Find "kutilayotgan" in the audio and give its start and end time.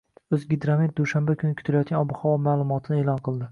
1.61-2.01